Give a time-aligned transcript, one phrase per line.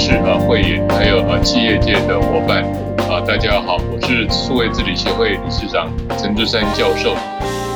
[0.00, 2.64] 是啊会员，还有呃企业界的伙伴
[3.04, 7.12] 啊，大家好，我是数位治理协会理事长陈志山教授。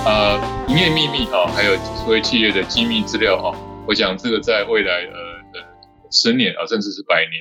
[0.09, 3.53] 啊，营业秘密啊，还有数位企业的机密资料啊，
[3.87, 5.21] 我想这个在未来呃
[5.53, 5.69] 的
[6.11, 7.37] 十年啊，甚至是百年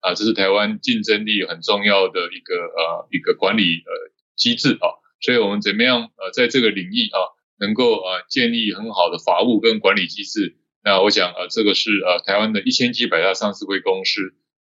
[0.00, 3.92] 啊，这是台湾竞争力很重要的一个呃一个管理呃
[4.34, 7.22] 机制啊，所以我们怎么样呃在这个领域啊，
[7.60, 10.56] 能够啊建立很好的法务跟管理机制。
[10.84, 14.20] 那我想，呃，这个是呃台湾的一千七百大上市会公司，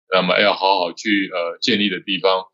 [0.09, 2.45] 那么要好好去呃建立的地方。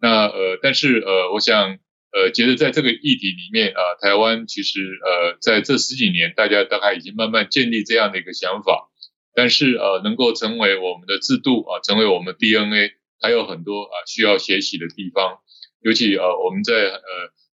[0.00, 1.78] 那呃，但是呃，我想
[2.12, 8.90] 呃，觉得在这个议题里面啊，呃，台湾其实呃在这十几年，大家大概已经慢慢建立这样的一个想法。
[9.34, 15.40] 但是呃，能够成为我们的制度啊，成为我们 DNA，还有很多啊需要学习的地方。
[15.82, 17.02] 尤其呃，我们在呃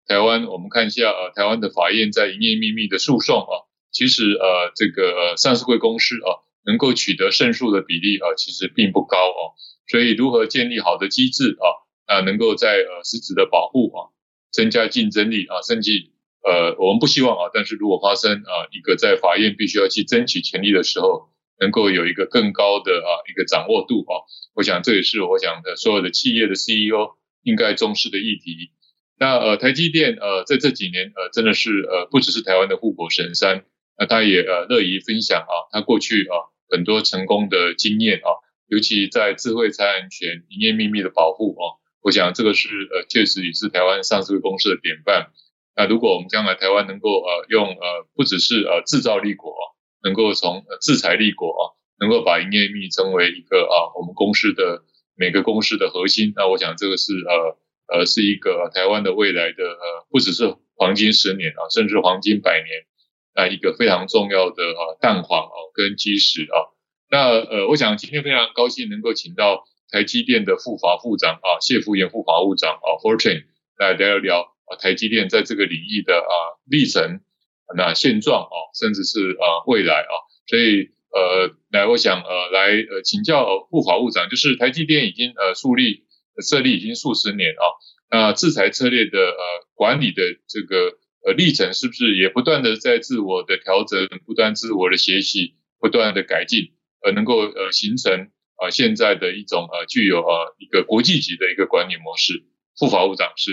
[0.06, 3.67] 台湾，我们看一下呃台湾的法院在营业秘密的诉讼啊。
[3.91, 9.54] 其实呃，这个呃上市会公司啊，能够取得胜诉的比例啊，其实并不高哦。
[9.88, 11.66] 所以如何建立好的机制啊，
[12.07, 14.12] 啊，能够在呃实质的保护啊，
[14.52, 16.10] 增加竞争力啊，甚至
[16.45, 24.23] 呃，我们不希望啊，但是如果发生啊，一个在法院必须要去争取权利的时候，能够有一个更高的啊一个掌握度啊，
[24.55, 28.71] 我想这也是我想的所有的企业的 CEO 应该重视的议题。
[29.18, 33.65] 那呃，台积电呃在这几年呃真的是呃不只是台湾的护国神山。
[33.99, 38.30] 那他也呃乐于分享啊，他过去啊很多成功的经验啊，
[38.68, 45.32] 尤其在智慧财产权、营业秘密的保护啊，我想这个是呃确实也是台湾上市公司的典范。
[45.74, 49.52] 那如果我们将来台湾能够呃用呃不只是呃制造立国，
[50.05, 51.62] 能够从呃制裁立国啊，
[51.99, 54.83] 能够把营业秘密成为一个啊我们公司的
[55.16, 62.87] 每个公司的核心，那我想这个是呃呃是一个台湾的未来的呃不只是黄金十年啊，甚至黄金百年。
[63.38, 66.75] 啊，一个非常重要的啊蛋黄啊跟基石啊，
[67.08, 69.62] 那呃，我想今天非常高兴能够请到
[69.93, 73.44] 台积电的副法务长啊谢福元副法务长啊 Fortune
[73.78, 77.21] 来聊一聊啊台积电在这个领域的啊历程，
[77.77, 80.12] 那现状啊，甚至是啊未来啊，
[80.48, 86.03] 所以呃，来我想呃来呃请教副法务长，就是台积电已经呃树立
[86.43, 87.65] 设立已经数十年啊，
[88.10, 90.97] 那制裁策略的呃管理的这个。
[91.27, 96.71] 呃，历程是不是也不断的在自我的调整，不断自我的学习，不断的改进，
[97.03, 102.45] 而能够呃形成啊、呃、现在的一种呃具有呃一个国际级的一个管理模式。
[102.78, 103.51] 副法务长是，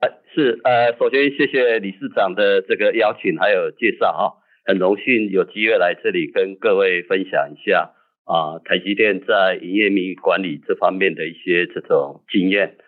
[0.00, 4.22] 呃是呃，首先谢谢理事长的这个邀请还有介绍啊，
[4.64, 7.92] 很荣幸有机会来这里跟各位分享一下
[8.24, 12.78] 啊、台积电在营业秘密管理这方面的一些这种经验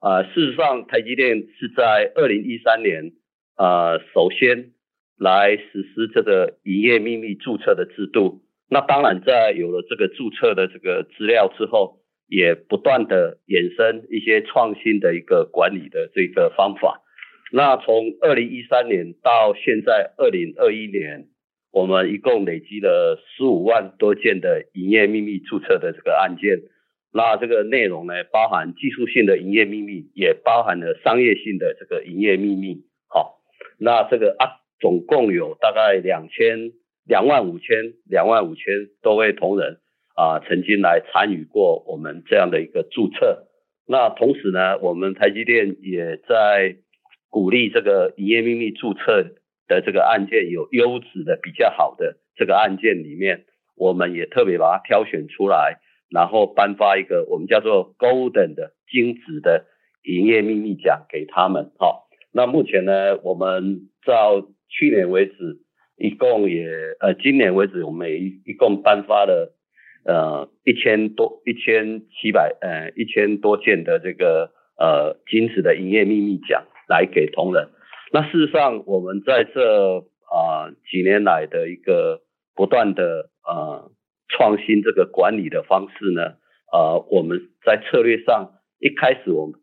[0.00, 3.12] 啊、事实上，台积电是在二零一三年。
[3.56, 4.72] 呃，首先
[5.18, 8.42] 来实施这个营业秘密注册的制度。
[8.68, 17.00] 那当然，在有了这个注册的这个资料之后，也不断的衍生一些创新的一个管理的这个方法。
[17.52, 21.28] 那从二零一三年到现在二零二一年，
[21.70, 26.62] 我们一共累积了十五万多件的营业秘密注册的这个案件。
[27.12, 32.82] 那这个内容呢，包含技术性的营业秘密，也包含了商业性的这个营业秘密。
[33.78, 36.72] 那这个啊，总共有大概两千
[37.06, 38.64] 两万五千两万五千
[39.02, 39.78] 多位同仁
[40.14, 43.46] 啊，曾经来参与过我们这样的一个注册。
[43.86, 46.76] 那同时呢，我们台积电也在
[47.28, 49.24] 鼓励这个营业秘密注册
[49.68, 53.44] 的这个案件有优质的比较好的这个案件里面，
[53.76, 59.66] 我们也特别把它挑选出来，然后颁发一个我们叫做 Golden 的金子的
[60.02, 61.72] 营业秘密奖给他们。
[61.78, 62.05] 好。
[62.36, 65.34] 那目前呢，我们到去年为止，
[65.96, 66.68] 一共也
[67.00, 69.56] 呃，今年为止，我们一一共颁发了
[70.04, 77.70] 呃一千多一千七百呃一千多件的这个呃金子的营业秘密奖来给同仁。
[78.12, 80.00] 那事实上，我们在这
[80.30, 82.20] 啊、呃、几年来的一个
[82.54, 83.90] 不断的呃
[84.28, 86.34] 创新这个管理的方式呢，
[86.70, 89.58] 呃我们在策略上一开始我们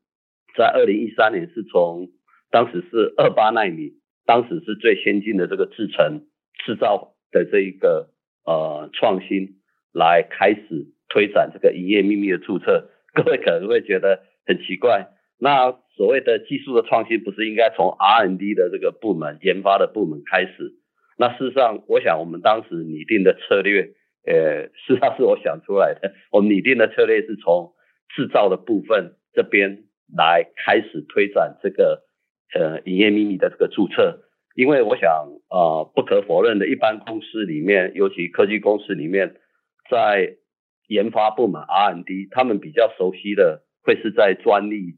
[0.57, 2.09] 在二零一三年是从
[2.53, 3.93] 当时是二八纳米，
[4.27, 6.21] 当时是最先进的这个制程
[6.63, 8.11] 制造的这一个
[8.45, 9.55] 呃创新，
[9.91, 12.91] 来开始推展这个营业秘密的注册。
[13.15, 15.07] 各位可能会觉得很奇怪，
[15.39, 20.75] 那所谓的技术的创新，不是应该从 R&D 的这个部门研发的部门开始？
[21.17, 23.95] 那事实上，我想我们当时拟定的策略，
[24.27, 26.13] 呃，事实上是我想出来的。
[26.31, 27.73] 我们拟定的策略是从
[28.15, 29.85] 制造的部分这边
[30.15, 32.03] 来开始推展这个。
[32.53, 34.19] 呃，营业秘密的这个注册，
[34.55, 39.35] 因为我想，呃，不可否认的，一般公司里面，尤其科技公司里面，
[39.89, 40.35] 在
[40.87, 44.97] 研发部门 RND，他们比较熟悉的会是在专利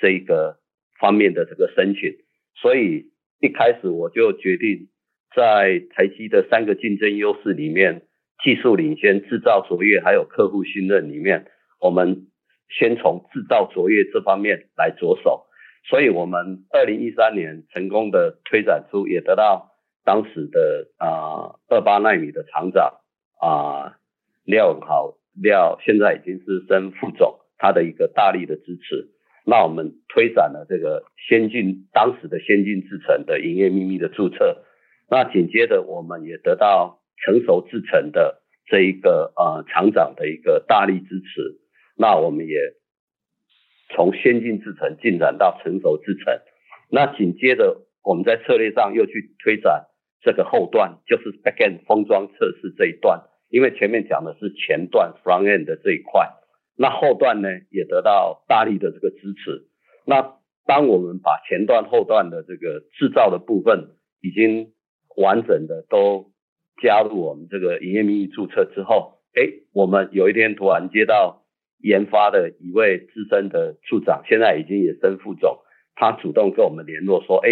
[0.00, 0.58] 这个
[0.98, 2.16] 方面的这个申请，
[2.54, 3.10] 所以
[3.40, 4.88] 一开始我就决定
[5.36, 8.02] 在台积的三个竞争优势里面，
[8.42, 11.46] 技术领先、制造卓越还有客户信任里面，
[11.80, 12.28] 我们
[12.70, 15.46] 先从制造卓越这方面来着手，
[15.88, 19.70] 所以我们二零一三年成功的推展出，也得到
[20.04, 23.00] 当时的啊二八纳米的厂长
[23.40, 23.96] 啊
[24.44, 25.16] 廖文豪。
[25.36, 29.08] 廖现在已经是升副总，他的一个大力的支持，
[29.44, 34.62] 那我们推展了这个先进当时的先进制程的营业秘密的注册，
[35.10, 41.58] 那紧接着我们也得到成熟制程的这一个呃厂长的一个大力支持，
[41.96, 42.54] 那我们也
[43.90, 46.40] 从先进制程进展到成熟制程，
[46.90, 49.86] 那紧接着我们在策略上又去推展
[50.22, 53.22] 这个后段，就是 back end 封装测试这一段。
[53.50, 56.28] 因为前面讲的是前段 front end 的这一块，
[56.76, 59.68] 那后段呢也得到大力的这个支持。
[60.04, 60.34] 那
[60.66, 63.90] 当我们把前段后段的这个制造的部分
[64.20, 64.72] 已经
[65.16, 66.32] 完整的都
[66.82, 69.42] 加入我们这个营业秘密注册之后，哎，
[69.72, 71.43] 我们有一天突然接到
[71.84, 75.58] 研发的一位资深的处长，现在已经也升副总，
[75.94, 77.50] 他主动跟我们联络说，哎，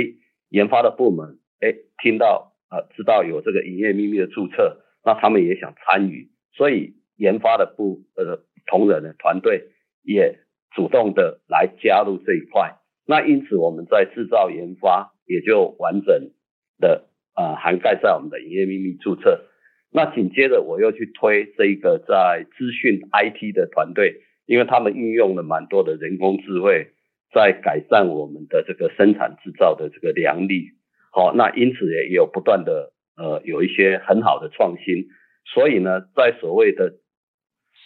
[0.49, 4.81] 研发的部门，哎，听到啊、呃，知道有这个营业秘密的注册。
[5.05, 9.69] 那他们也想参与，所以研发的部呃同仁的团队
[10.02, 10.38] 也
[10.75, 12.79] 主动的来加入这一块。
[13.05, 16.31] 那因此我们在制造研发也就完整
[16.79, 19.44] 的呃涵盖在我们的营业秘密注册。
[19.93, 26.89] 那紧接着我又去推这一个在资讯 IT 的团队，因为他们运用了蛮多的人工智慧，
[27.33, 30.73] 在改善我们的这个生产制造的这个良率。
[31.12, 32.93] 好，那因此也有不断的。
[33.15, 35.09] 呃，有一些很好的创新，
[35.44, 36.94] 所以呢，在所谓的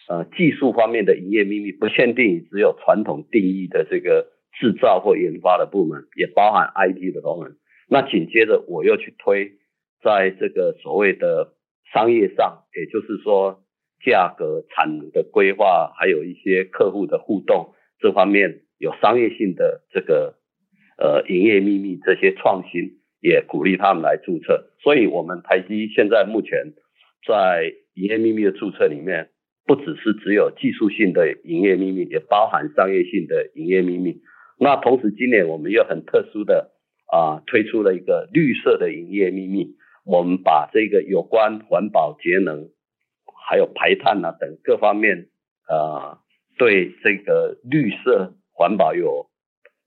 [0.08, 7.56] 呃技术方面的营业秘密，不限定于只有传统定义的这个制造或研发的部门，也包含 IT 的功能。
[7.88, 9.54] 那紧接着我又去推，
[10.00, 11.55] 在这个所谓的
[11.92, 13.62] 商业上，也就是说
[14.04, 20.34] 价格、产能的规划，还有一些客户的互动这方面有商业性的这个
[20.98, 22.98] 呃营业秘密这些创新。
[23.18, 26.74] 也鼓励他们来注册，所以我们台积现在目前
[27.26, 29.30] 在营业秘密的注册里面，
[29.66, 34.20] 不只是只有技术性的营业秘密，也包含商业性的营业秘密。
[34.60, 36.70] 那同时今年我们又很特殊的
[37.10, 39.74] 啊推出了一个绿色的营业秘密，
[40.06, 42.70] 我们把这个有关环保节能，
[43.48, 45.26] 还有排碳啊等各方面
[45.66, 46.20] 啊
[46.56, 49.26] 对这个绿色环保有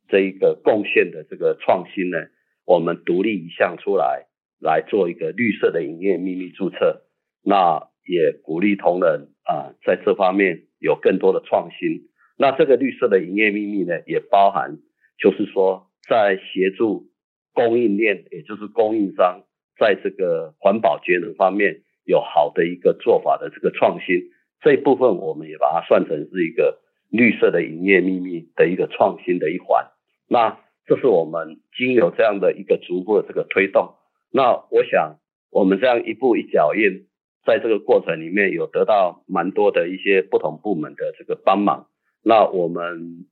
[0.10, 2.18] 这一个贡献的这个创新呢。
[2.66, 4.28] 我们独立一项出来，
[4.60, 7.02] 来做一个绿色的营业秘密注册，
[7.42, 12.10] 那也鼓励同仁啊，在这方面有更多的创新。
[12.38, 14.78] 那这个绿色的营业秘密呢，也包含，
[15.18, 17.08] 就是说，在协助
[17.54, 19.46] 供应链，也就是供应商，
[19.80, 24.32] 在这个环保节能方面有好的一个做法的这个创新，
[24.62, 26.80] 这一部分我们也把它算成是一个
[27.10, 29.88] 绿色的营业秘密的一个创新的一环。
[30.28, 33.96] 那这是我们经由这样的一个逐步的这个推动，
[34.32, 35.18] 那我想
[35.52, 37.08] 我们这样一步一脚印，
[37.46, 41.88] 在这个过程里面有得到蛮多的一些不同部门的这个帮忙。
[42.22, 43.28] 那我们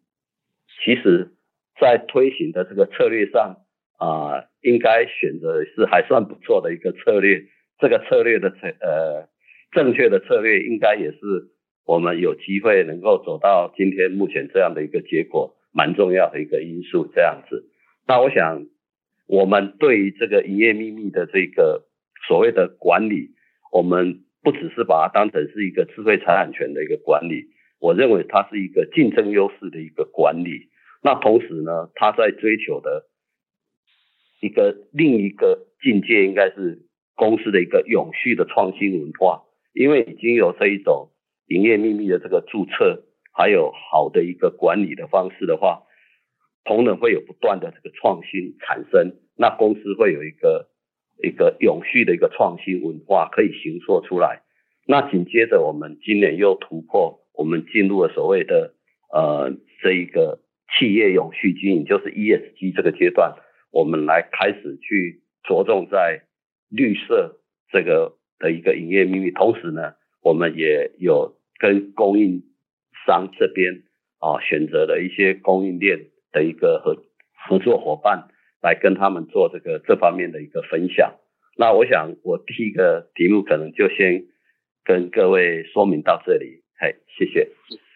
[0.83, 1.33] 其实，
[1.79, 3.57] 在推行的这个策略上
[3.97, 7.43] 啊、应该选择是还算不错的一个策略。
[7.79, 9.27] 这个策略的策呃
[9.71, 11.17] 正确的策略，应该也是
[11.85, 15.53] 我们有机会能够走到今天目前这样的一个结果。
[15.73, 17.69] 蛮重要的一个因素，这样子。
[18.07, 18.65] 那我想，
[19.27, 21.83] 我们对于这个营业秘密的这个
[22.27, 23.35] 所谓的管理，
[23.71, 27.49] 我们不只是把它当成是一个智慧财产权的一个管理，
[27.79, 30.69] 我认为它是一个竞争优势的一个管理。
[31.03, 33.05] 那同时呢，它在追求的
[34.41, 41.09] 一个另一个境界，应该是公司的一个永续的创新文化，因为已经有这一种
[41.47, 43.03] 营业秘密的这个注册。
[43.39, 45.83] 还有好的一个管理的方式的话，
[46.63, 50.69] 同仁会有不断的这个创新产生，那公司会有一个
[51.21, 54.41] 一个永续的一个创新文化可以形塑出来。
[54.87, 58.73] 那紧接着我们今年又突破，我们进入了所谓的
[59.13, 59.53] 呃
[59.83, 60.39] 这一个
[60.75, 63.35] 企业永续经营，就是 ESG 这个阶段，
[63.77, 66.23] 我们来开始去着重在
[66.69, 67.37] 绿色
[67.71, 72.43] 这个的一个营业秘密，同时呢，我们也有跟供应。
[73.05, 73.83] 商这边
[74.19, 78.27] 啊，选择了一些供应链的一个合合作伙伴，
[78.61, 81.15] 来跟他们做这个这方面的一个分享。
[81.55, 84.25] 那我想，我第一个题目可能就先
[84.83, 86.63] 跟各位说明到这里。
[86.77, 87.47] 嘿，谢谢。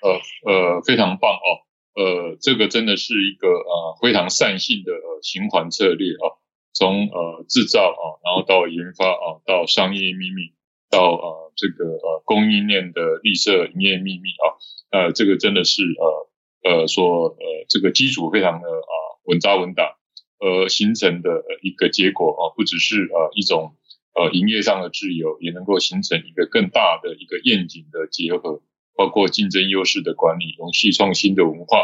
[0.02, 0.12] 呃
[0.50, 1.60] 呃，非常棒哦。
[1.96, 6.40] 呃，这个真的是一个呃非常善性的呃循环策略啊。
[6.74, 10.54] 从呃制造啊，然后到研发啊，到商业秘密，
[10.90, 14.56] 到呃这个呃供应链的绿色营业秘密啊，
[14.90, 18.94] 呃这个真的是呃呃说呃这个基础非常的啊
[19.26, 19.98] 稳扎稳打，
[20.40, 23.76] 呃形成的一个结果啊，不只是呃一种
[24.16, 28.62] 呃营业上的自由，也能够形成一个更大的一个愿景的结合，
[28.96, 31.80] 包括竞争优势的管理、永续创新的文化，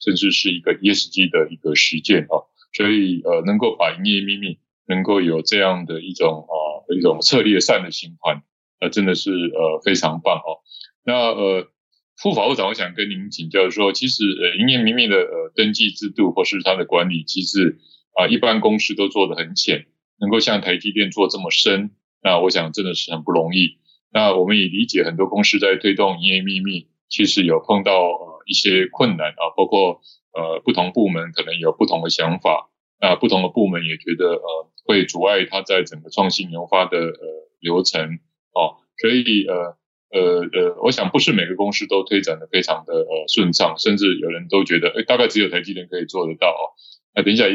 [0.00, 2.46] 甚至是一个 ESG 的一个实践啊。
[2.72, 6.54] 所以，呃，能够把营业秘密能够有这样的一种啊、
[6.94, 8.42] 一种策略善的循环，
[8.80, 10.60] 呃，真的是呃非常棒哦。
[11.04, 11.68] 那呃，
[12.16, 17.78] 副法务长，我想跟您请教说，其实呃营业秘密的呃登记制度或是它的管理机制
[18.12, 19.86] 啊、一般公司都做得很浅，
[20.20, 23.78] 能够像台积电做这么深，那我想真的是很不容易。
[24.12, 30.00] 那我们也理解很多公司在推动营业秘密，其实有碰到呃一些困难啊，包括。
[30.30, 38.20] 呃，不同部门可能有不同的想法，那不同的部门也觉得呃会阻碍它在整个创新研发的呃流程
[38.52, 39.76] 哦，所以呃
[40.12, 46.70] 呃呃，我想不是每个公司都推展的非常的呃顺畅，甚至有人都觉得，哎，大概只有台积电可以做得到哦。
[47.16, 47.48] 那等一下，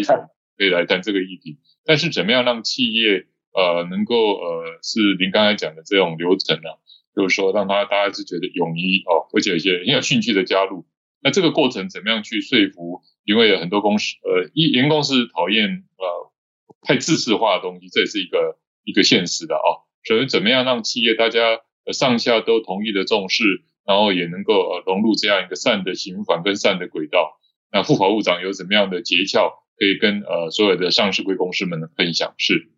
[0.57, 1.59] 可以来谈这个议题。
[1.85, 6.69] 但是怎么样让企业呃能够呃是您刚才讲的这种流程呢、
[7.15, 10.85] 就是说让他大家是觉得勇于哦，而且有一些很有兴趣的加入。
[11.21, 13.01] 那这个过程怎么样去说服？
[13.23, 16.31] 因为有很多公司，呃，一员工是讨厌呃
[16.81, 19.87] 太制式化的东西，这也是一个一个现实的哦。
[20.03, 21.61] 所以怎么样让企业大家
[21.93, 27.39] 上下都同意的重视，然后也能够呃融入这样一个善的循环跟善的轨道？
[27.71, 32.33] 那副法务长有怎么样的诀窍可以跟呃所有的上市贵公司们分享？
[32.37, 32.69] 是。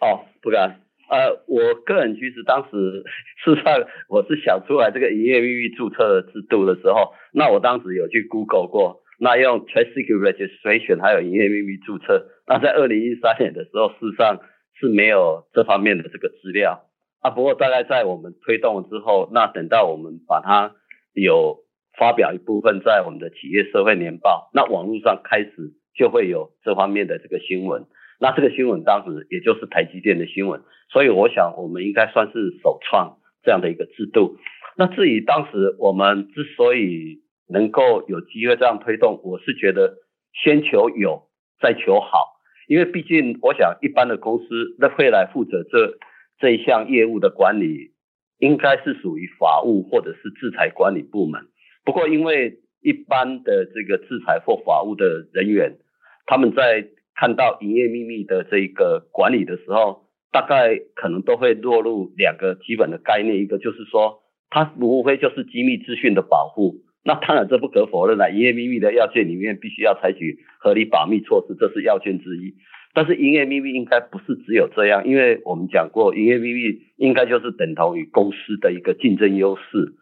[0.00, 0.80] 哦，不敢。
[1.10, 3.02] 呃，我个人其实当时
[3.44, 14.38] 事实上我是想出来这个营业秘密注册制度的时候，那我当时有去 Google 过，那用 Trade Secret Registration 还有营业秘密注册，那在二零一三年的时候，事实上
[14.78, 16.84] 是没有这方面的这个资料
[17.22, 17.30] 啊。
[17.30, 20.76] 不过大概在我们推动之后，那等到我们把它
[21.12, 21.58] 有
[21.98, 27.86] 发表一部分在我们的企业社会年报，那网络上开始就会有这方面的这个新闻。
[28.20, 30.60] 那这个新闻当时也就是台积电的新闻，
[30.90, 34.36] 所以我想我们应该算是首创这样的一个制度。
[34.76, 39.96] 那至于当时我们之所以能够有机会这样推动，我是觉得
[40.44, 41.28] 先求有，
[41.60, 42.36] 再求好，
[42.68, 45.98] 因为毕竟我想一般的公司那会来负责这
[46.38, 47.92] 这一项业务的管理，
[48.38, 51.46] 应该是属于法务或者是制裁管理部门。
[51.84, 55.78] 不过因为一般的这个制裁或法务的人员，
[56.26, 56.86] 他们在
[57.20, 66.76] 看到营业秘密的这个管理的时候，大概可能都会落入两个基本的概念，一个就是说，它无非就是机密资讯的保护。
[67.04, 72.54] 那当然这不可否认了，营业秘密的要件里面必须要采取合理保密措施，这是要件之一。
[72.94, 79.92] 但是营业秘密应该不是只有这样，因为我们讲过，营业秘密应该就是等同于公司的一个竞争优势，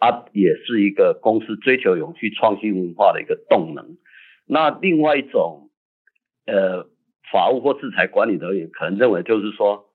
[0.00, 3.96] 啊，也是一个公司追求永续创新文化的一个动能。
[4.46, 5.64] 那另外一种。
[6.48, 6.86] 呃，
[7.30, 9.90] 法务或制裁管理的人可能认为，就是说，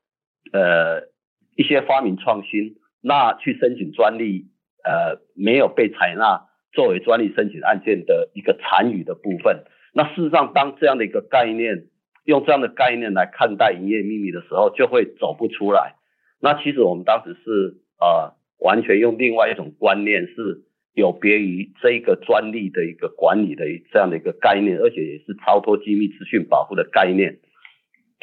[0.51, 1.09] 呃，
[1.57, 4.45] 一些发明创新，那去申请专利，
[4.83, 9.63] 呃，没有被采纳作为专利申请案件的一个残余的部分。
[9.93, 11.87] 那事实上，当这样的一个概念，
[12.23, 15.95] 用这样的概念来看待营业秘密的时候，就会走不出来。
[16.39, 20.65] 那其实我们当时是呃，完全用另外一种观念是。
[20.93, 27.39] 有别于这一个专利的一个管理的这样的一个概念，而且也是超脱机密资讯保护的概念。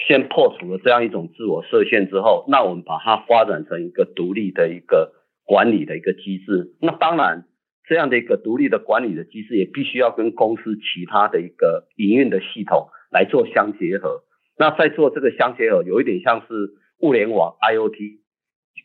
[0.06, 5.12] 先破除了这样一种自我设限之后，那我们把它发展成一个独立的一个
[5.44, 6.74] 管理的一个机制。
[6.80, 7.44] 那当然，
[7.86, 14.22] 这样的一个独立的管理的机制也必须要跟公司其他的一个营运的系统来做相结合。
[14.56, 18.19] 那在做这个相结合，有一点像是物联网 IoT。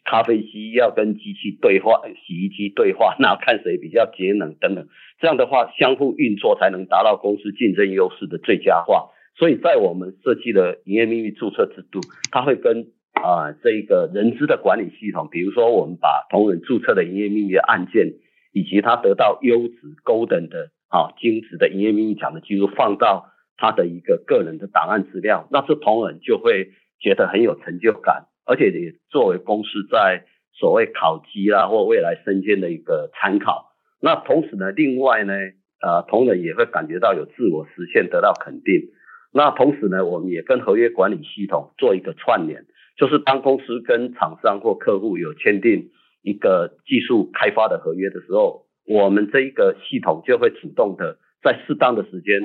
[0.06, 4.88] 咖啡机要跟机器对话，洗衣机对话，那看谁比较节能等等。
[5.20, 9.10] 这样的话，相互运作才能达到公司竞争优势的最佳化。
[9.38, 12.00] 所以在我们设计的营业秘密注册制度，
[12.32, 18.14] 它会跟啊、呃、这个人资的管理系统，比如说我们把同仁注册的营业秘密的案件，
[18.54, 23.26] 以及他得到优质 Golden 的啊金质的营业秘密奖的记录，放到
[23.58, 26.70] 他的一个个人的档案资料，那这同仁就会
[27.00, 28.28] 觉得很有成就感。
[28.46, 30.24] 而且也作为公司在
[30.54, 33.72] 所谓考绩啦或未来升迁的一个参考。
[34.00, 35.34] 那同时呢，另外呢，
[35.82, 38.90] 呃，同仁也会感觉到有自我实现，得到肯定。
[39.34, 42.66] 那同时呢，我们也跟合约管理系统做一个串联，
[42.98, 45.90] 就是当公司跟厂商或客户有签订
[46.22, 52.42] 一个技术开发的合约的时候，我们这一个系统就会主动的在适当的时间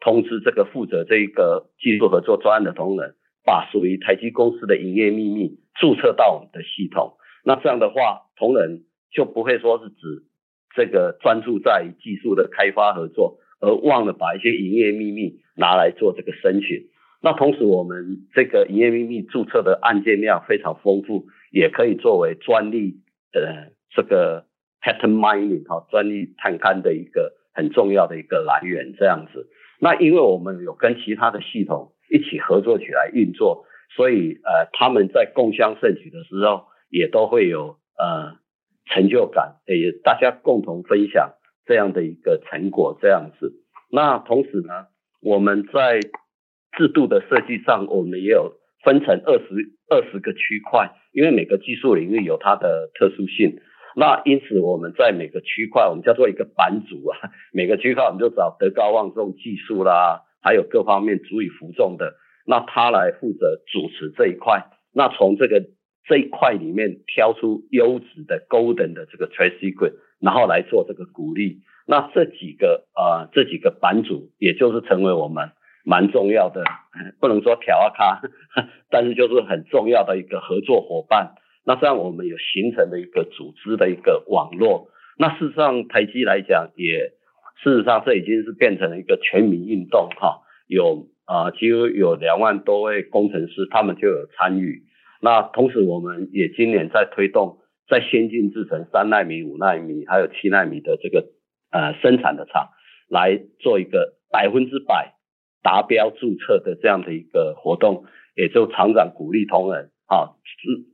[0.00, 7.16] 通知这个负责这一个技术合作专案的同仁，把属于台积公司的营业秘密注册到我们的系统。
[7.44, 10.24] 那这样的话，同仁就不会说是指
[10.74, 16.88] 这个专注在技术的开发合作，而忘了把一些营业秘密拿来做这个申请。
[17.22, 23.00] 那同时，我们这个营业秘密注册的案件量非常丰富，也可以作为专利
[23.34, 24.46] 呃这个
[24.80, 29.50] patent mining 哈专利探勘的一个很重要的一个来源这样子。
[29.78, 33.64] 那因为我们有跟其他的系统一起合作起来运作，
[33.96, 36.68] 所以呃他们在共襄盛举的时候。
[36.92, 38.34] 也都会有呃
[38.86, 43.52] 成就感，也大家共同分享这样的一个成果这样子。
[43.92, 44.86] 那同时呢，
[45.22, 46.00] 我们在
[46.76, 49.46] 制度的设计上，我们也有分成二十
[49.88, 53.60] 二十个区块，因为每个技术领域有它的特殊性。
[53.94, 62.14] 那因此我们在每个区块，我们叫做一个版组啊，每个区块我们就找德高望重技术啦，还有各方面足以服众的，
[62.46, 64.66] 那他来负责主持这一块。
[64.92, 65.64] 那从这个。
[66.08, 71.60] 这一块里面挑出优质的 Golden 的这个 Trade Secret，然后来做这个鼓励。
[71.86, 75.50] 那这几个啊、呃，这几个版主，也就是成为我们
[75.84, 76.64] 蛮重要的，
[77.20, 78.22] 不能说条啊咖，
[78.90, 81.34] 但是就是很重要的一个合作伙伴。
[81.64, 84.88] 那这样我们有形成的一个组织的一个网络。
[85.16, 87.12] 那事实上，台积来讲，也
[87.62, 90.40] 事实上这已经是变成了一个全民运动哈。
[90.66, 94.82] 有啊、几乎有两万多位工程师，他们就有参与。
[95.20, 101.26] 那同时，我们也今年在推动，在先进制程三纳米、五纳米还有七纳米的这个
[101.70, 102.70] 呃生产的厂，
[103.08, 105.14] 来做一个百分之百
[105.62, 110.34] 达标注册的这样的一个活动，也就厂长鼓励同仁啊，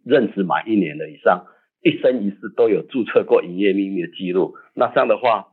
[0.04, 1.46] 任职满一年的以上，
[1.82, 4.54] 一生一世都有注册过营业秘密的记录。
[4.74, 5.46] 那这样的话，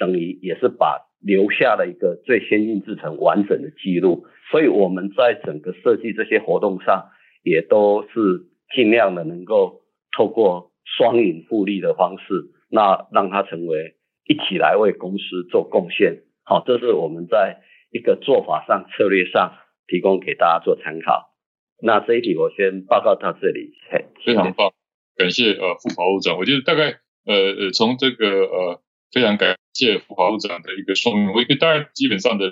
[0.00, 4.26] 等于也是把留下了一个最先进制程完整的记录。
[4.50, 7.10] 所以我们在整个设计这些活动上。
[7.42, 8.10] 也都是
[8.76, 9.80] 尽量的能够
[10.14, 13.94] 透过双赢互利的方式，那让它成为
[14.28, 16.20] 一起来为公司做贡献。
[16.44, 19.54] 好，这是我们在一个做法上、策略上
[19.86, 21.30] 提供给大家做参考。
[21.82, 23.72] 那这一题我先报告到这里。
[24.22, 24.70] 非常棒，
[25.16, 26.36] 感谢呃副法务长。
[26.36, 31.32] 我觉得大概呃呃从这个呃非常感谢副法务长的一个说明。
[31.32, 32.50] 我一个当然基本上的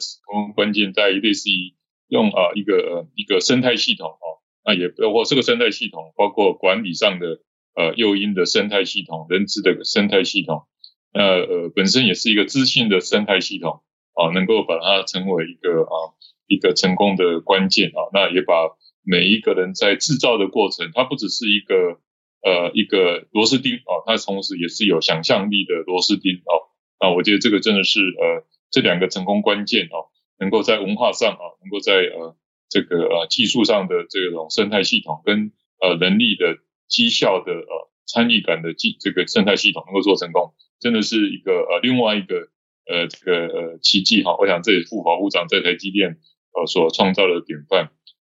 [0.54, 1.74] 关键在于类似于
[2.08, 4.38] 用啊、一个呃一个生态系统哦。
[4.64, 7.40] 那也包括这个生态系统，包括管理上的
[7.74, 10.66] 呃诱因的生态系统，人资的生态系统，
[11.14, 13.80] 那呃，本身也是一个资讯的生态系统
[14.12, 16.12] 啊，能够把它成为一个啊
[16.46, 21.98] 一个成功的关键啊，那也把每一个人在制造的过程，它不只是一个
[22.42, 29.96] 呃一个螺丝钉啊，它同时也是有想象力的螺丝钉哦啊，那我觉得这个真的是呃这两个成功关键啊，
[30.38, 32.36] 能够在文化上啊，能够在呃。
[32.70, 42.50] 这个呃技术上的这种生态系统跟呃人力的绩效的呃参与感的技这个生态系统能够做成功，真的是一个呃另外一个
[42.84, 44.36] 呃这个呃奇迹哈。
[44.36, 46.18] 我想这也是副法务长在台积电
[46.52, 47.90] 呃所创造的典范。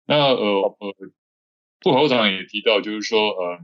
[0.05, 0.95] 那呃呃
[1.81, 3.57] 副法务长也提到，就是说呃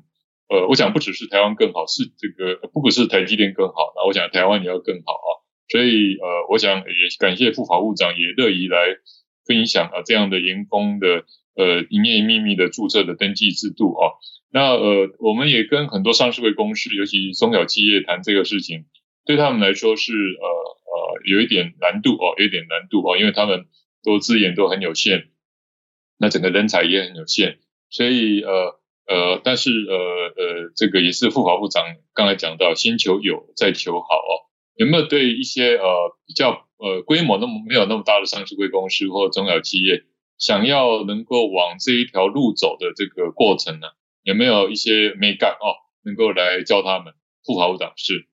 [0.49, 5.29] 呃，我想不只是台湾更好，是这个不只是台积电更好，那我想台湾也要更好啊。
[5.69, 8.97] 所以呃，我想也感谢副法务长也乐意来。
[9.47, 14.17] 分享啊，这样的员工的呃营业秘密的注册的登记制度啊，
[14.51, 18.85] 那呃我们也跟很多上市会公司，尤其中小企业谈这个事情，
[19.23, 23.67] 对他们来说是呃呃有一点难度哦，有一点难度哦，因为他们
[24.03, 25.27] 都资源都很有限，
[26.17, 27.59] 那整个人才也很有限，
[27.91, 36.63] 所以呃呃但是呃呃这个也是副法部长刚才讲到，先求有再求好哦，有没有对一些呃比较。
[36.77, 40.03] 呃，规模那么没有那么大的上市贵公司或中小企业，
[40.37, 43.87] 想要能够往这一条路走的这个过程呢，
[44.23, 45.71] 有没有一些美感哦，
[46.03, 47.13] 能够来教他们？
[47.45, 48.27] 副法部长是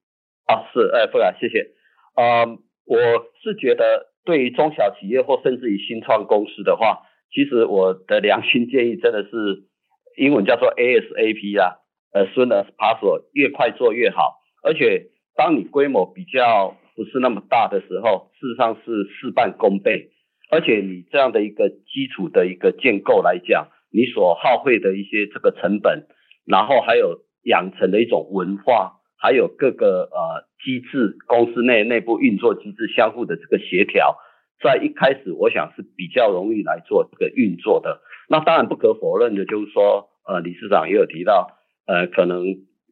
[0.45, 1.71] 啊，是哎，不敢谢谢。
[2.17, 2.99] 呃，我
[3.45, 9.69] 是觉得对于中小企业或甚至于新创公司的话，其实我的良心建议真的是
[10.17, 11.77] 英文叫做 ASAP 啊
[12.13, 14.41] ，as soon as possible，越快做越好。
[14.63, 20.11] 而且当你规模比较不是那么大的时候，事实上是事半功倍。
[20.51, 26.07] 而且你这样的一个基础的一个建构来讲，你所耗费的一些这个成本，
[26.45, 34.19] 然后还有养成的一种文化，还有各个呃机制，公司内内部运作机制相互的这个协调，
[34.63, 38.03] 在一开始我想是比较容易来做这个运作的。
[38.33, 41.51] 那当然不可否认的就是说，呃，理事长也有提到，
[41.87, 42.43] 呃，可能。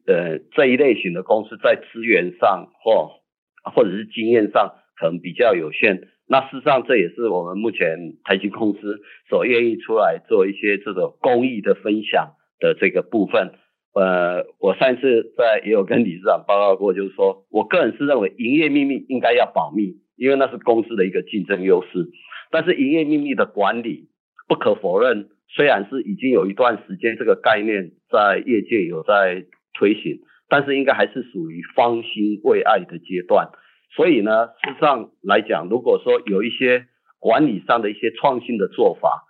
[0.07, 3.21] 呃这一类型的公司在资源上或
[3.71, 6.07] 或者是经验上可能比较有限。
[6.27, 8.99] 那事实上这也是我们目前台积公司
[9.29, 13.51] 所愿意出来做一些这种公益的分享的这个部分。
[13.93, 22.09] 呃，我上次在也有跟理事长报告过，就是说我个人是认为营业秘密应该要保密，因为那是公司的一个竞争优势。
[22.49, 24.09] 但是营业秘密的管理，
[24.51, 33.47] 不可否认，虽然是已经有一段时间这个概念在业界有在推行，但是应该还是属于方兴未艾的阶段。
[33.95, 36.87] 所以呢，事实上来讲，如果说有一些
[37.17, 39.23] 管理上的一些创新的做法，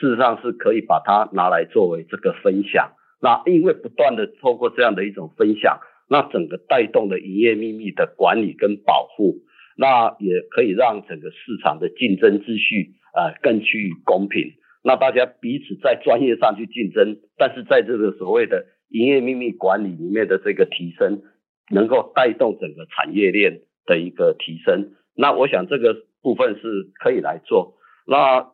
[0.00, 2.92] 事实上是可以把它拿来作为这个分享。
[3.20, 9.42] 那因为不断的透过这样的一种分享，那整个带动的营业秘密的管理跟保护，
[9.76, 14.54] 那也可以让整个市场的竞争秩序呃更趋于公平。
[14.82, 21.22] 那大家彼此在专业上去竞争，但是在这个所谓的营业秘密管理里面的这个提升，
[21.70, 24.92] 能够带动整个产业链的一个提升。
[25.14, 27.74] 那我想这个部分是可以来做。
[28.06, 28.50] 那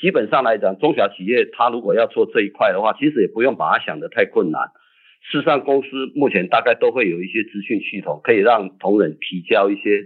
[0.00, 4.62] 基本上来讲，中小企业它如果要做这一块的话，其实也不用把它想得太困难。
[5.30, 10.04] 事实上，公司目前大概都会有一些资讯系统，可以让同仁提交一些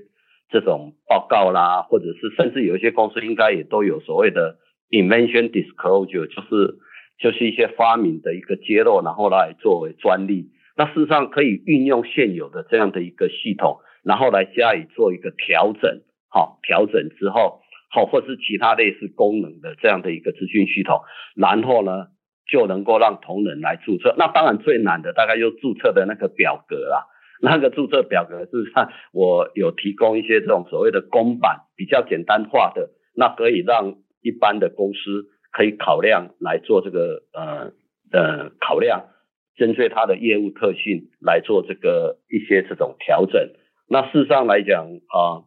[0.48, 4.56] 这种报告啦，或者是甚至有一些公司应该也都有所谓的
[4.90, 6.78] invention disclosure，就是
[7.18, 10.50] 就是一些发明的一个揭露，然后来作为专利。
[10.76, 17.62] 那事实上可以运用现有的这样的一个系统，然后来加以做一个调整，好，调整之后。
[17.92, 21.00] 好，或是其他类似功能的这样的一个资讯系统，
[21.34, 22.06] 然后呢，
[22.48, 24.14] 就能够让同仁来注册。
[24.16, 27.08] 那当然最难的大概就注册的那个表格啦。
[27.42, 37.72] 那个注册表格，事实上我有提供一些这种所谓的公版，比较简单化的，那可以让一般的公司可以考量来做这个呃
[38.12, 39.08] 呃考量，
[39.56, 43.50] 针对它的业务特性来做这个一些这种调整。
[43.88, 45.44] 那事实上来讲啊、呃，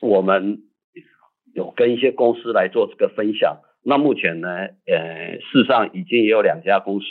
[0.00, 0.62] 我们。
[1.52, 4.48] 有跟一些公司来做这个分享，那目前呢，
[4.86, 7.06] 呃，事实上已经也有两家公司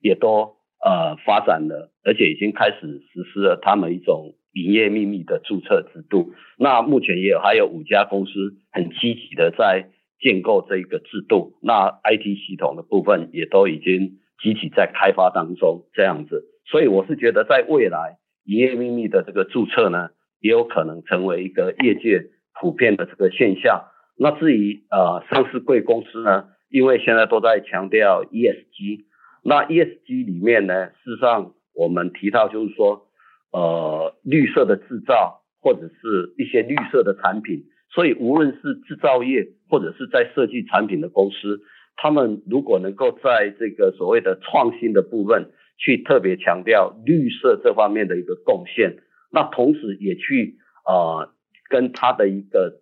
[0.00, 2.76] 也都呃发展了，而且已经开始
[3.12, 6.32] 实施了他们一种营业秘密的注册制度。
[6.56, 9.88] 那目前也有还有五家公司很积极的在
[10.20, 16.44] 建构这一个制度，那 IT 系统的部分也都已经集体在开发当中这样子。
[16.66, 22.30] 所以我是觉得在未来营业秘密的这个注册呢，也有可能成为一个业界。
[22.60, 23.86] 普遍的这个现象。
[24.18, 29.06] 那至于呃上市贵公司呢，因为现在都在强调 ESG，
[29.42, 33.06] 那 ESG 里面呢，事实上我们提到就是说，
[33.50, 41.60] 呃绿色的制造或者是一些绿色的产品，所以无论是制造业或者是在设计产品的公司，
[41.96, 48.98] 他们如果能够在这个所谓的创新的部分去特别强调绿色这方面的一个贡献，
[49.32, 51.32] 那同时也去呃。
[51.70, 52.80] 跟它的一个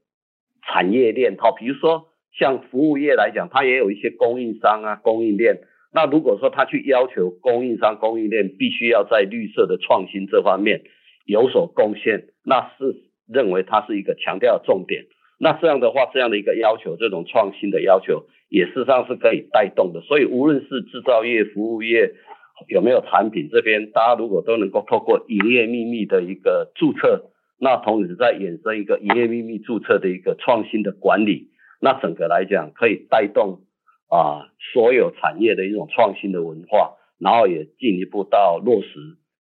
[0.66, 5.61] 产业链，好，比如说像服务业来讲，它也有一些供应商啊、供应链。
[5.92, 10.85] 那如果说他去要求供应商、供应链必须要在绿色的创新这方面
[11.27, 15.05] 有所贡献，那是认为它是一个强调重点。
[15.38, 20.01] 那这样的话，这样的一个要求，这种创新的要求，也事实上是可以带动的。
[20.01, 22.14] 所以无论是制造业、服务业
[22.69, 27.31] 有没有产品这边，大家如果都能够透过营业秘密的一个注册。
[27.61, 31.49] 那同时在衍生一个营业秘密注册的一个创新的管理，
[31.81, 33.62] 那整个来讲可以带动
[34.09, 38.88] 啊所有产业的一种创新的文化，然后也进一步到落实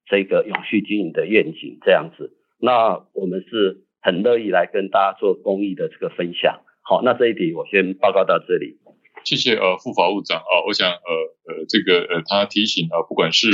[0.06, 2.37] 这个永续经营的愿景这样子。
[2.58, 6.60] 那我们是很乐意来跟大家做公益的这个分享。
[6.82, 8.78] 好，那这一题我先报告到这里。
[9.24, 13.48] 谢谢呃副法务长啊，我想呃呃这个呃他提醒啊，不管是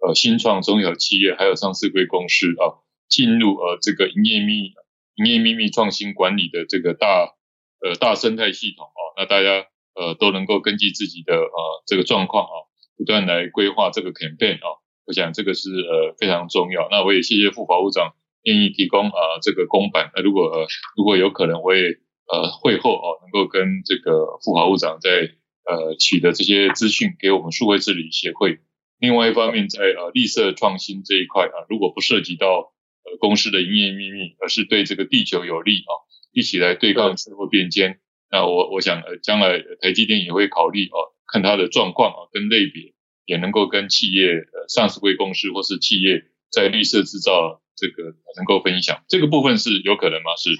[0.00, 2.84] 呃新创中小企业，还有上市柜公司啊。
[3.08, 4.74] 进入呃这个营业秘
[5.14, 7.32] 营业秘密创新管理的这个大
[7.80, 12.68] 呃大生态系统啊，那大家呃都能够根据自己的呃这个状况啊，
[12.98, 16.86] 不断来规划这个 campaign 啊，我想这个是呃非常重要。
[16.90, 18.12] 那我也谢谢副法务长
[18.48, 21.98] 愿意提供啊这个公版，那如果呃如果有可能，我也
[22.32, 25.10] 呃会后啊能够跟这个副法务长在
[25.68, 28.60] 呃取得这些资讯给我们数位治理协会。
[28.98, 32.72] 另外一方面，在呃绿色创新这一块啊，如果不涉及到
[33.04, 35.92] 呃公司的营业秘密，而是对这个地球有利啊，
[36.32, 38.00] 一起来对抗气候变迁。
[38.30, 40.98] 那我我想，呃，将来台积电也会考虑啊，
[41.32, 42.92] 看它的状况啊，跟类别，
[43.24, 48.98] 也能够跟企业呃上市柜公司或是企业在绿色制造这个能够分享。
[49.08, 50.34] 这个部分是有可能吗？
[50.36, 50.50] 是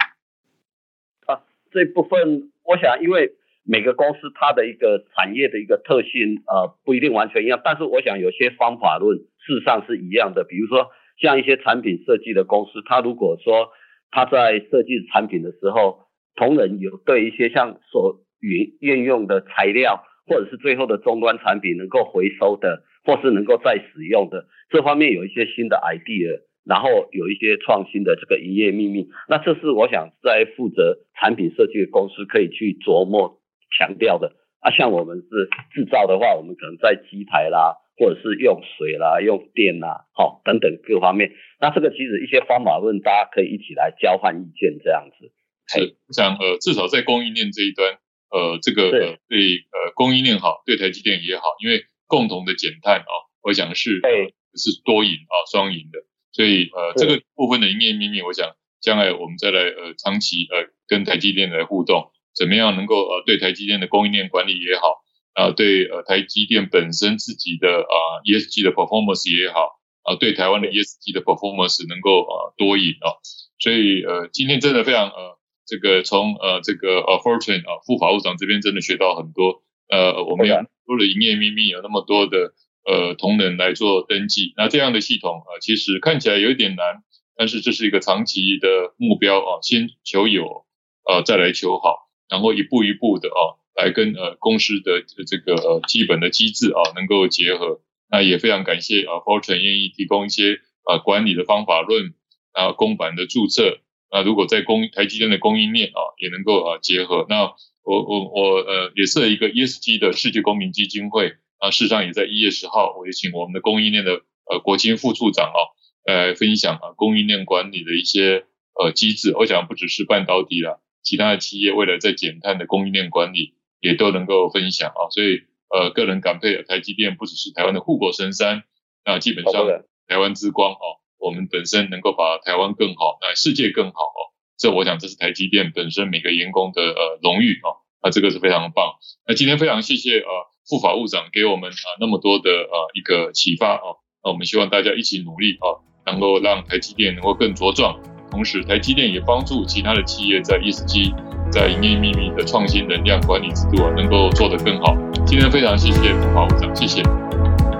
[1.26, 3.32] 啊，这部分我想，因为
[3.64, 10.44] 每个公司它的一个产业的一个特性，呃，不一定完全一样，但是我想有些方法论事实上是一样的。
[10.44, 13.70] 比如说像一些产品设计的公司，它如果说
[14.10, 33.40] 它在设计产品的时候，同仁有对一些像所运运用的材料，或者是最后的终端产品能够回收的，或是能够再使用的，这方面有一些新的 idea，然后有一些创新的这个营业秘密，那这是我想在负责产品设计的公司可以去琢磨
[33.78, 34.36] 强调的。
[34.60, 41.30] 啊，像我们是制造的话，我们可能在机台啦，或者是用水啦、用电啦，好、哦、等等各方面。
[41.60, 45.30] 那这个其实一些方法论，大家可以一起来交换意见，这样子。
[45.68, 47.96] 是，我想呃，至少在供应链这一端，
[48.30, 54.10] 呃，这个呃对呃供应链好，对台积电也好，因为共同的减碳啊、哦，我想是呃
[54.58, 56.02] 是多赢啊，双赢的。
[56.32, 62.10] 所以呃，这个部分的营业秘密，我想将来我们再来呃长期呃跟台积电来互动。
[62.34, 65.02] 怎么样能够呃对台积电的供应链管理也好，
[65.34, 73.18] 啊对呃台积电本身自己的啊 ESG 的 performance 也好，啊对台湾的 ESG 的 performance 能够呃多赢啊，
[73.58, 80.54] 所以呃今天真的非常呃这个从呃这个呃 Fortune 啊副法务长这边真的学到很多，呃我们有
[80.86, 82.52] 多的营业秘密，有那么多的
[82.88, 87.02] 呃同仁来做登记，那这样的系统啊其实看起来有一点难，
[87.36, 90.64] 但是这是一个长期的目标啊，先求有，
[91.04, 92.08] 呃再来求好。
[92.30, 97.80] 然后一步一步的啊，来跟呃公司的这个呃基本的机制啊能够结合。
[98.10, 102.14] 那也非常感谢啊，Fortune 愿意提供一些啊管理的方法论
[102.52, 103.80] 啊公版的注册。
[104.10, 107.26] 那如果在供台积电的供应链啊也能够啊结合。
[107.28, 115.58] 那我我我呃也设一个 ESG 的世界公民基金会啊，事实上也在一月十号，我也请我们的供应链的呃国金副处长啊
[116.04, 119.34] 来分享啊供应链管理的一些呃机制。
[119.36, 120.82] 我想不只是半导体了。
[121.02, 128.64] 其他的企业未来在减碳的供应链管理，也都能够分享啊，所以呃，个人感佩台积电不只是台湾的护国神山，
[129.06, 129.64] 那基本上
[130.06, 134.20] 台湾之光哦，我们本身能够把台湾更好，那世界更好哦，
[134.58, 137.58] 这我想这是台积电本身每个员工的呃荣誉
[138.00, 138.94] 啊，这个是非常棒。
[139.26, 140.30] 那今天非常谢谢啊
[140.68, 147.98] 副法务长给我们啊那么多的啊一个启发啊，那我们希望大家一起努力啊，能够让台积电能够更茁壮。
[148.30, 151.14] 同时，台积电也帮助其他的企业在 ESG、
[151.50, 154.94] 在营业秘密的创新能量管理制度啊，能够做得更好。
[155.24, 157.02] 今天非常谢谢副法务长，谢谢，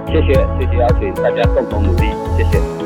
[0.07, 2.78] 谢谢，谢谢邀请，大家共同努力，谢谢。